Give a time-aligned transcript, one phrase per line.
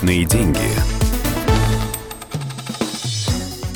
[0.00, 0.99] Личные деньги.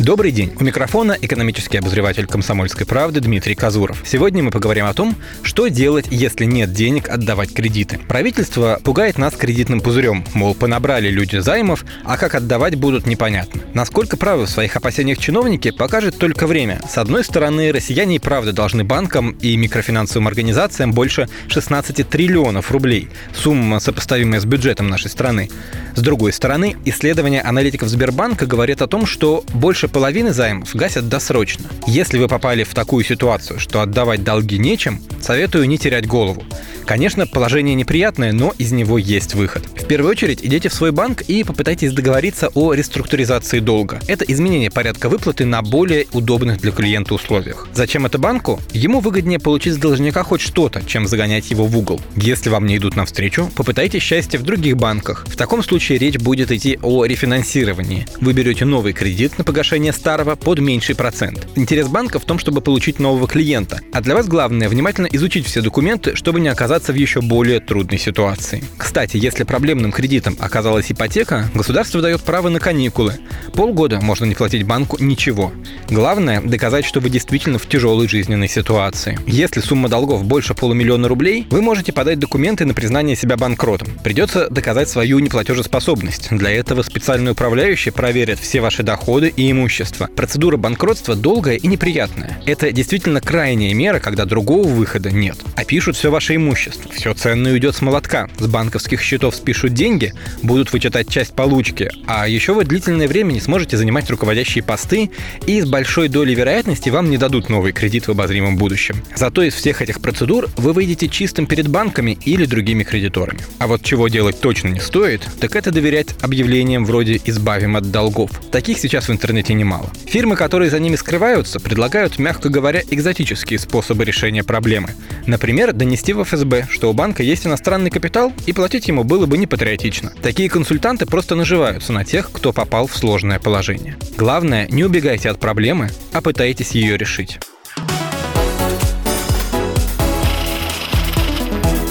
[0.00, 0.50] Добрый день.
[0.58, 4.02] У микрофона экономический обозреватель «Комсомольской правды» Дмитрий Казуров.
[4.06, 8.00] Сегодня мы поговорим о том, что делать, если нет денег отдавать кредиты.
[8.08, 13.60] Правительство пугает нас кредитным пузырем, мол, понабрали люди займов, а как отдавать будут непонятно.
[13.74, 16.80] Насколько правы в своих опасениях чиновники, покажет только время.
[16.88, 23.10] С одной стороны, россияне и правда должны банкам и микрофинансовым организациям больше 16 триллионов рублей.
[23.34, 25.50] Сумма, сопоставимая с бюджетом нашей страны.
[25.94, 31.66] С другой стороны, исследования аналитиков Сбербанка говорят о том, что больше половины займов гасят досрочно.
[31.86, 36.42] Если вы попали в такую ситуацию, что отдавать долги нечем, советую не терять голову.
[36.86, 39.68] Конечно, положение неприятное, но из него есть выход.
[39.90, 43.98] Первую очередь идите в свой банк и попытайтесь договориться о реструктуризации долга.
[44.06, 47.66] Это изменение порядка выплаты на более удобных для клиента условиях.
[47.74, 48.60] Зачем это банку?
[48.72, 52.00] Ему выгоднее получить с должника хоть что-то, чем загонять его в угол.
[52.14, 55.26] Если вам не идут навстречу, попытайтесь счастье в других банках.
[55.26, 58.06] В таком случае речь будет идти о рефинансировании.
[58.20, 61.48] Вы берете новый кредит на погашение старого под меньший процент.
[61.56, 63.80] Интерес банка в том, чтобы получить нового клиента.
[63.92, 67.98] А для вас главное внимательно изучить все документы, чтобы не оказаться в еще более трудной
[67.98, 68.62] ситуации.
[68.78, 69.42] Кстати, если
[69.80, 73.14] проблемным кредитом оказалась ипотека, государство дает право на каникулы.
[73.54, 75.52] Полгода можно не платить банку ничего.
[75.88, 79.18] Главное– доказать, что вы действительно в тяжелой жизненной ситуации.
[79.26, 83.88] Если сумма долгов больше полумиллиона рублей, вы можете подать документы на признание себя банкротом.
[84.04, 86.28] Придется доказать свою неплатежеспособность.
[86.30, 90.08] Для этого специальные управляющие проверят все ваши доходы и имущество.
[90.14, 92.38] Процедура банкротства долгая и неприятная.
[92.44, 95.36] Это действительно крайняя мера, когда другого выхода нет.
[95.56, 96.86] Опишут все ваше имущество имуществ.
[96.94, 98.28] Все ценное уйдет с молотка.
[98.38, 103.40] С банковских счетов спишут деньги, будут вычитать часть получки, а еще вы длительное время не
[103.40, 105.10] сможете занимать руководящие посты,
[105.46, 109.02] и с большой долей вероятности вам не дадут новый кредит в обозримом будущем.
[109.14, 113.40] Зато из всех этих процедур вы выйдете чистым перед банками или другими кредиторами.
[113.58, 118.30] А вот чего делать точно не стоит, так это доверять объявлениям вроде «избавим от долгов».
[118.50, 119.90] Таких сейчас в интернете немало.
[120.06, 124.90] Фирмы, которые за ними скрываются, предлагают, мягко говоря, экзотические способы решения проблемы.
[125.26, 129.38] Например, донести в ФСБ что у банка есть иностранный капитал, и платить ему было бы
[129.38, 130.12] не патриотично.
[130.22, 133.96] Такие консультанты просто наживаются на тех, кто попал в сложное положение.
[134.16, 137.38] Главное, не убегайте от проблемы, а пытайтесь ее решить.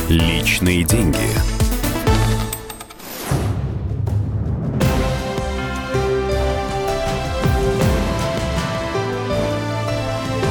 [0.10, 1.18] Личные деньги.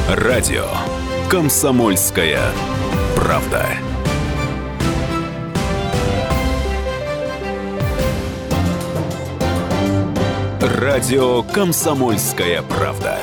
[0.09, 0.65] Радио
[1.31, 2.41] Комсомольская
[3.15, 3.67] правда.
[10.63, 13.19] Радио «Комсомольская правда».